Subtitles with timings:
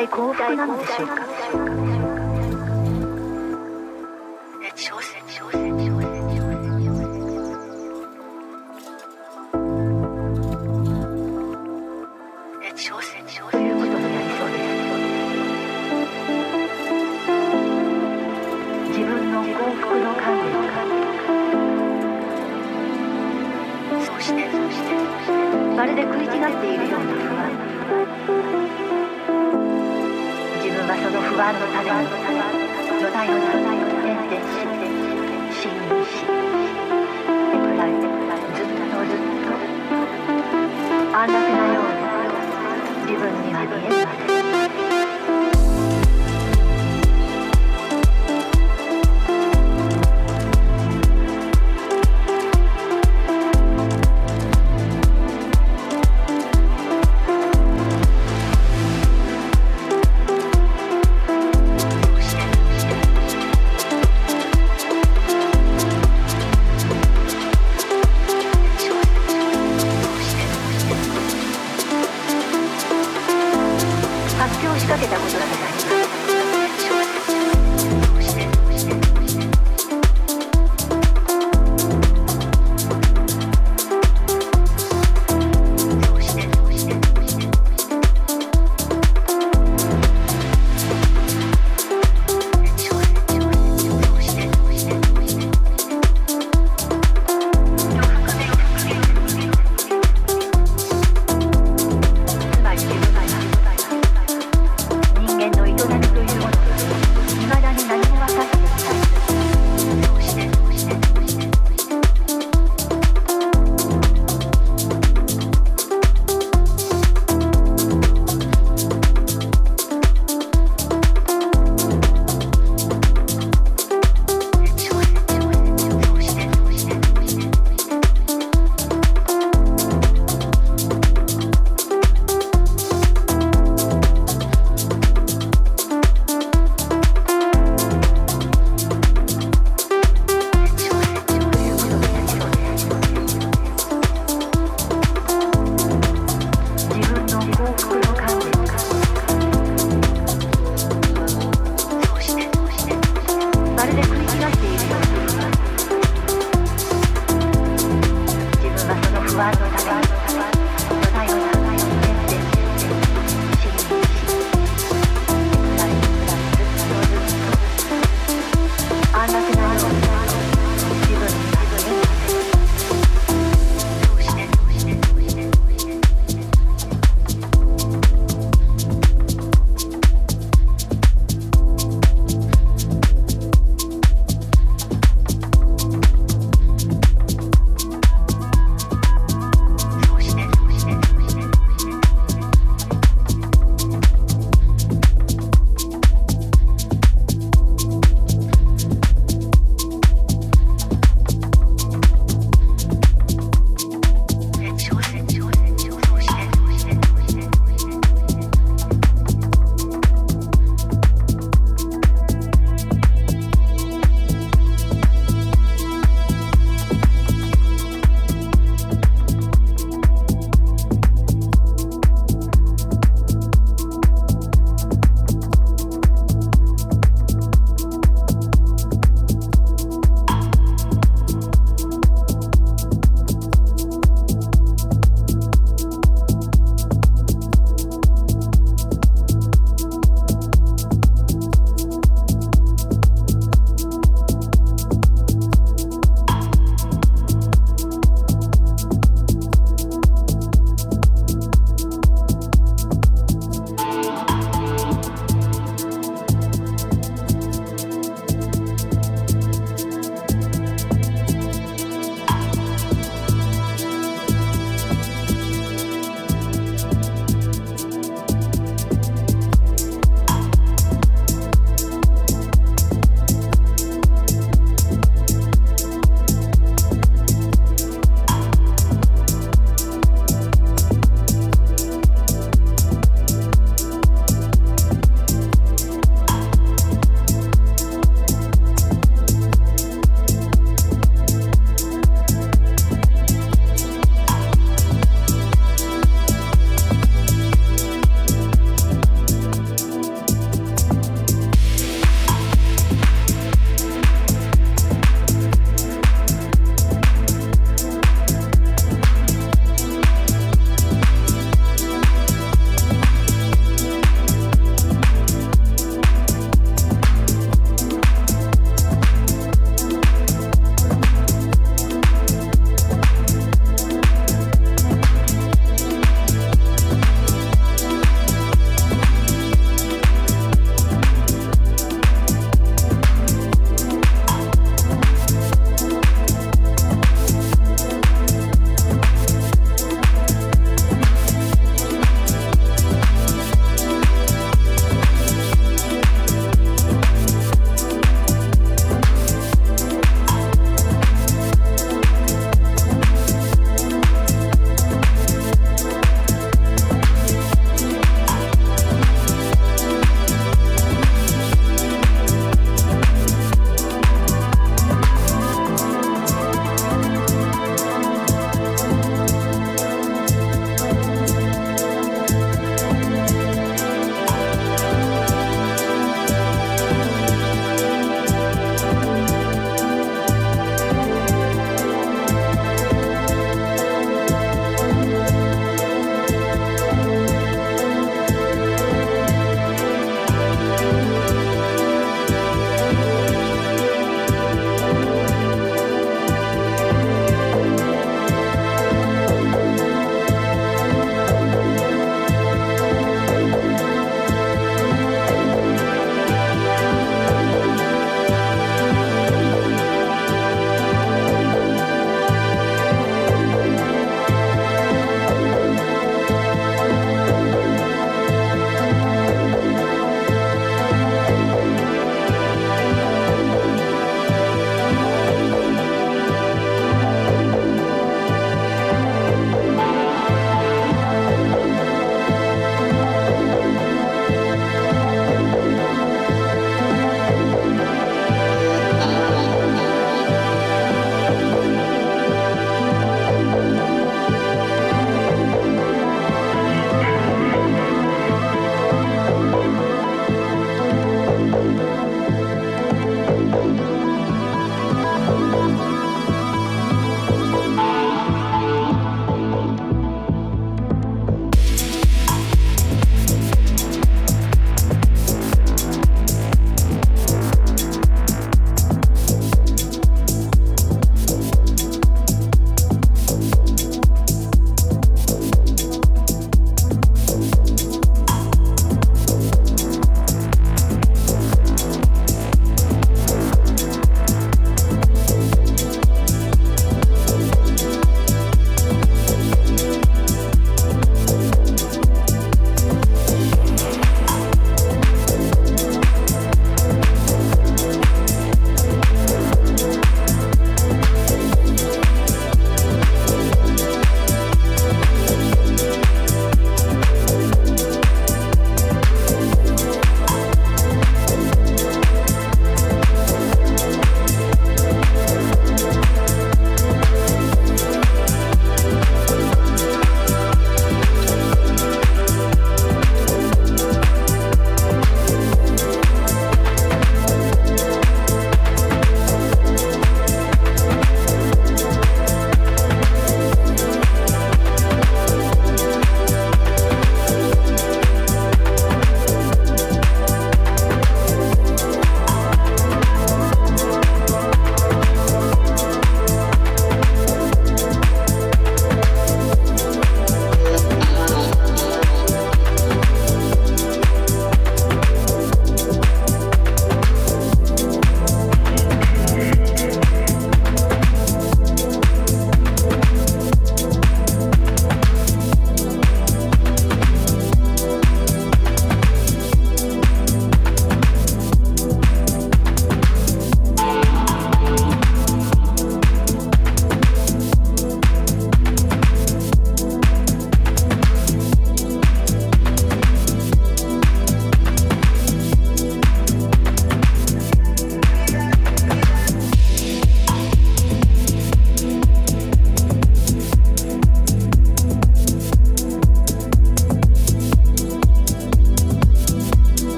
[0.00, 1.89] 体幸福なのでしょうか？